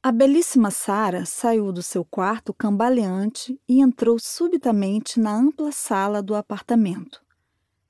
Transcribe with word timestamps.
A 0.00 0.12
belíssima 0.12 0.70
Sara 0.70 1.26
saiu 1.26 1.72
do 1.72 1.82
seu 1.82 2.04
quarto 2.04 2.54
cambaleante 2.54 3.60
e 3.68 3.80
entrou 3.80 4.16
subitamente 4.16 5.18
na 5.18 5.34
ampla 5.34 5.72
sala 5.72 6.22
do 6.22 6.36
apartamento. 6.36 7.20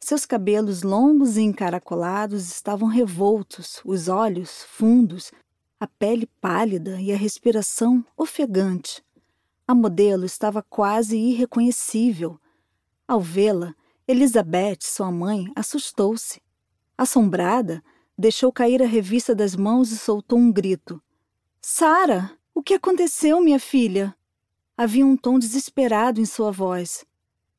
Seus 0.01 0.25
cabelos 0.25 0.83
longos 0.83 1.37
e 1.37 1.43
encaracolados 1.43 2.51
estavam 2.51 2.89
revoltos, 2.89 3.83
os 3.85 4.09
olhos 4.09 4.65
fundos, 4.71 5.31
a 5.79 5.87
pele 5.87 6.27
pálida 6.41 6.99
e 6.99 7.13
a 7.13 7.17
respiração 7.17 8.03
ofegante. 8.17 9.05
A 9.67 9.75
modelo 9.75 10.25
estava 10.25 10.63
quase 10.63 11.19
irreconhecível. 11.19 12.41
Ao 13.07 13.21
vê-la, 13.21 13.75
Elizabeth, 14.09 14.79
sua 14.81 15.13
mãe, 15.13 15.45
assustou-se. 15.55 16.41
Assombrada, 16.97 17.85
deixou 18.17 18.51
cair 18.51 18.83
a 18.83 18.87
revista 18.87 19.35
das 19.35 19.55
mãos 19.55 19.93
e 19.93 19.99
soltou 19.99 20.39
um 20.39 20.51
grito. 20.51 21.03
Sara, 21.71 22.31
o 22.55 22.63
que 22.63 22.73
aconteceu, 22.73 23.43
minha 23.43 23.61
filha? 23.61 24.17
Havia 24.75 25.05
um 25.05 25.15
tom 25.15 25.39
desesperado 25.39 26.19
em 26.19 26.25
sua 26.25 26.51
voz. 26.51 27.05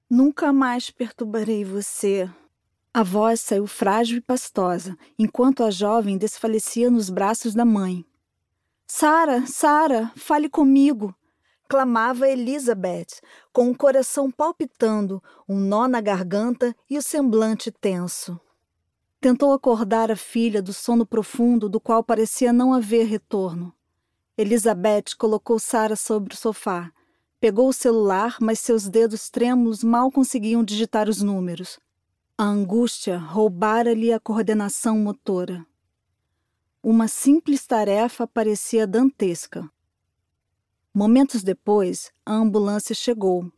Nunca 0.09 0.51
mais 0.51 0.89
perturbarei 0.89 1.63
você. 1.63 2.27
A 2.91 3.03
voz 3.03 3.39
saiu 3.39 3.67
frágil 3.67 4.17
e 4.17 4.21
pastosa, 4.21 4.97
enquanto 5.17 5.63
a 5.63 5.69
jovem 5.69 6.17
desfalecia 6.17 6.89
nos 6.89 7.11
braços 7.11 7.53
da 7.53 7.63
mãe. 7.63 8.03
Sara, 8.87 9.45
Sara, 9.45 10.11
fale 10.15 10.49
comigo! 10.49 11.15
clamava 11.69 12.27
Elizabeth, 12.27 13.21
com 13.53 13.69
o 13.69 13.77
coração 13.77 14.31
palpitando, 14.31 15.21
um 15.47 15.59
nó 15.59 15.87
na 15.87 16.01
garganta 16.01 16.75
e 16.89 16.97
o 16.97 17.01
semblante 17.01 17.71
tenso. 17.71 18.41
Tentou 19.21 19.53
acordar 19.53 20.11
a 20.11 20.15
filha 20.15 20.63
do 20.63 20.73
sono 20.73 21.05
profundo 21.05 21.69
do 21.69 21.79
qual 21.79 22.03
parecia 22.03 22.51
não 22.51 22.73
haver 22.73 23.05
retorno. 23.05 23.71
Elizabeth 24.39 25.17
colocou 25.17 25.59
Sara 25.59 25.97
sobre 25.97 26.33
o 26.33 26.37
sofá. 26.37 26.93
Pegou 27.41 27.67
o 27.67 27.73
celular, 27.73 28.37
mas 28.39 28.59
seus 28.59 28.87
dedos 28.87 29.29
trêmulos 29.29 29.83
mal 29.83 30.09
conseguiam 30.09 30.63
digitar 30.63 31.09
os 31.09 31.21
números. 31.21 31.77
A 32.37 32.45
angústia 32.45 33.17
roubara-lhe 33.17 34.13
a 34.13 34.19
coordenação 34.19 34.97
motora. 34.97 35.65
Uma 36.81 37.09
simples 37.09 37.67
tarefa 37.67 38.25
parecia 38.25 38.87
dantesca. 38.87 39.69
Momentos 40.93 41.43
depois, 41.43 42.09
a 42.25 42.33
ambulância 42.33 42.95
chegou. 42.95 43.51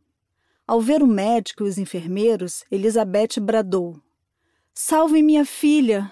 Ao 0.66 0.81
ver 0.81 1.03
o 1.03 1.08
médico 1.08 1.63
e 1.63 1.69
os 1.69 1.78
enfermeiros, 1.78 2.66
Elizabeth 2.72 3.39
bradou: 3.39 4.02
Salve 4.73 5.22
minha 5.22 5.45
filha! 5.45 6.11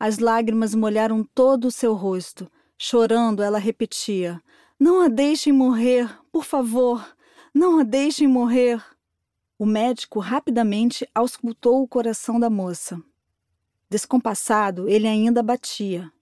As 0.00 0.18
lágrimas 0.18 0.74
molharam 0.74 1.22
todo 1.22 1.66
o 1.66 1.70
seu 1.70 1.94
rosto. 1.94 2.50
Chorando, 2.76 3.42
ela 3.42 3.58
repetia: 3.58 4.42
Não 4.78 5.00
a 5.00 5.08
deixem 5.08 5.52
morrer, 5.52 6.08
por 6.32 6.44
favor, 6.44 7.16
não 7.52 7.78
a 7.78 7.82
deixem 7.82 8.26
morrer. 8.26 8.82
O 9.58 9.64
médico 9.64 10.18
rapidamente 10.18 11.08
auscultou 11.14 11.82
o 11.82 11.88
coração 11.88 12.40
da 12.40 12.50
moça. 12.50 13.00
Descompassado, 13.88 14.88
ele 14.88 15.06
ainda 15.06 15.42
batia. 15.42 16.12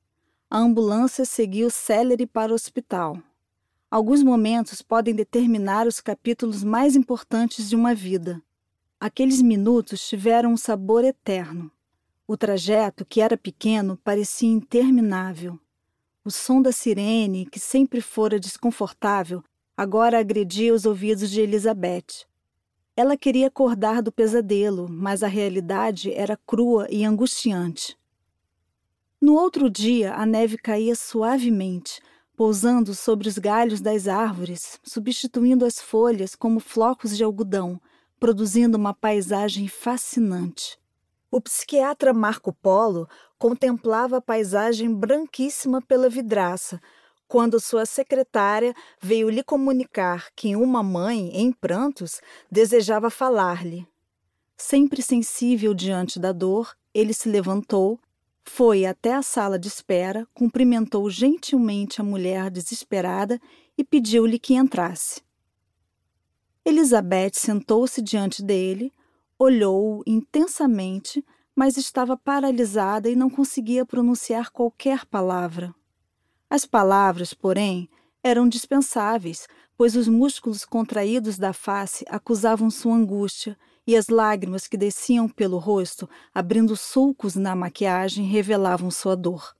A 0.51 0.59
ambulância 0.59 1.25
seguiu 1.25 1.71
célere 1.71 2.27
para 2.27 2.53
o 2.53 2.55
hospital. 2.55 3.17
Alguns 3.91 4.23
momentos 4.23 4.83
podem 4.83 5.15
determinar 5.15 5.87
os 5.87 6.01
capítulos 6.01 6.63
mais 6.63 6.95
importantes 6.95 7.69
de 7.69 7.77
uma 7.77 7.95
vida. 7.95 8.43
Aqueles 9.01 9.41
minutos 9.41 10.07
tiveram 10.07 10.53
um 10.53 10.57
sabor 10.57 11.05
eterno. 11.05 11.71
O 12.27 12.37
trajeto, 12.37 13.05
que 13.05 13.21
era 13.21 13.37
pequeno, 13.37 13.99
parecia 14.05 14.49
interminável. 14.49 15.59
O 16.25 16.31
som 16.31 16.63
da 16.63 16.71
sirene, 16.71 17.47
que 17.47 17.59
sempre 17.59 18.01
fora 18.01 18.39
desconfortável, 18.39 19.43
agora 19.77 20.21
agredia 20.21 20.73
os 20.73 20.87
ouvidos 20.87 21.29
de 21.29 21.41
Elizabeth. 21.41 22.27
Ela 22.97 23.17
queria 23.17 23.49
acordar 23.49 24.01
do 24.01 24.13
pesadelo, 24.13 24.89
mas 24.89 25.25
a 25.25 25.27
realidade 25.27 26.13
era 26.13 26.39
crua 26.47 26.87
e 26.91 27.05
angustiante. 27.05 27.99
No 29.21 29.35
outro 29.35 29.69
dia, 29.69 30.15
a 30.15 30.25
neve 30.25 30.57
caía 30.59 30.95
suavemente, 30.95 32.01
pousando 32.37 32.95
sobre 32.95 33.29
os 33.29 33.39
galhos 33.39 33.81
das 33.81 34.07
árvores, 34.07 34.79
substituindo 34.85 35.65
as 35.65 35.81
folhas 35.81 36.37
como 36.37 36.61
flocos 36.61 37.17
de 37.17 37.25
algodão, 37.25 37.81
produzindo 38.21 38.79
uma 38.79 38.95
paisagem 38.95 39.67
fascinante. 39.67 40.79
O 41.35 41.41
psiquiatra 41.41 42.13
Marco 42.13 42.53
Polo 42.53 43.09
contemplava 43.39 44.19
a 44.19 44.21
paisagem 44.21 44.95
branquíssima 44.95 45.81
pela 45.81 46.11
vidraça, 46.11 46.79
quando 47.27 47.59
sua 47.59 47.87
secretária 47.87 48.75
veio 49.01 49.31
lhe 49.31 49.43
comunicar 49.43 50.31
que 50.37 50.55
uma 50.55 50.83
mãe, 50.83 51.31
em 51.35 51.51
prantos, 51.51 52.21
desejava 52.51 53.09
falar-lhe. 53.09 53.89
Sempre 54.59 55.01
sensível 55.01 55.73
diante 55.73 56.21
da 56.21 56.33
dor, 56.33 56.77
ele 56.93 57.15
se 57.15 57.31
levantou, 57.31 57.99
foi 58.45 58.85
até 58.85 59.15
a 59.15 59.23
sala 59.23 59.59
de 59.59 59.69
espera, 59.69 60.29
cumprimentou 60.35 61.09
gentilmente 61.09 61.99
a 61.99 62.05
mulher 62.05 62.51
desesperada 62.51 63.41
e 63.79 63.83
pediu-lhe 63.83 64.39
que 64.39 64.53
entrasse. 64.53 65.23
Elizabeth 66.63 67.33
sentou-se 67.37 68.03
diante 68.03 68.43
dele, 68.43 68.93
Olhou-o 69.45 70.05
intensamente, 70.07 71.27
mas 71.53 71.77
estava 71.77 72.17
paralisada 72.17 73.11
e 73.11 73.17
não 73.17 73.29
conseguia 73.29 73.85
pronunciar 73.85 74.53
qualquer 74.53 75.05
palavra. 75.05 75.75
As 76.49 76.65
palavras, 76.65 77.35
porém, 77.35 77.91
eram 78.23 78.49
dispensáveis, 78.49 79.49
pois 79.77 79.97
os 79.97 80.07
músculos 80.07 80.65
contraídos 80.65 81.39
da 81.39 81.53
face 81.53 82.05
acusavam 82.09 82.71
sua 82.71 82.95
angústia 82.95 83.59
e 83.85 83.97
as 83.97 84.07
lágrimas 84.07 84.69
que 84.69 84.77
desciam 84.77 85.29
pelo 85.29 85.59
rosto, 85.59 86.09
abrindo 86.33 86.77
sulcos 86.77 87.35
na 87.35 87.57
maquiagem, 87.57 88.25
revelavam 88.25 88.93
sua 88.93 89.17
dor. 89.17 89.57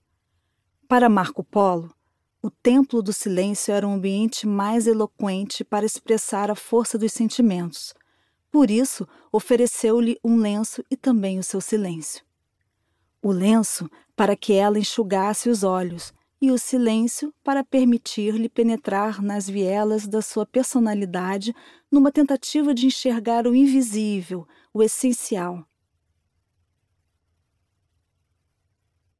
Para 0.87 1.09
Marco 1.09 1.43
Polo, 1.43 1.93
o 2.41 2.49
templo 2.49 3.03
do 3.03 3.11
silêncio 3.11 3.73
era 3.73 3.85
um 3.85 3.95
ambiente 3.95 4.47
mais 4.47 4.87
eloquente 4.87 5.61
para 5.61 5.85
expressar 5.85 6.49
a 6.49 6.55
força 6.55 6.97
dos 6.97 7.11
sentimentos, 7.11 7.93
por 8.53 8.69
isso, 8.69 9.07
ofereceu-lhe 9.31 10.19
um 10.23 10.37
lenço 10.37 10.85
e 10.91 10.95
também 10.95 11.39
o 11.39 11.43
seu 11.43 11.59
silêncio. 11.59 12.23
O 13.19 13.31
lenço 13.31 13.89
para 14.15 14.35
que 14.35 14.53
ela 14.53 14.77
enxugasse 14.77 15.49
os 15.49 15.63
olhos, 15.63 16.13
e 16.39 16.51
o 16.51 16.57
silêncio 16.59 17.33
para 17.43 17.63
permitir-lhe 17.63 18.47
penetrar 18.47 19.23
nas 19.23 19.49
vielas 19.49 20.05
da 20.05 20.21
sua 20.21 20.45
personalidade 20.45 21.51
numa 21.91 22.11
tentativa 22.11 22.75
de 22.75 22.85
enxergar 22.85 23.47
o 23.47 23.55
invisível, 23.55 24.47
o 24.71 24.83
essencial. 24.83 25.65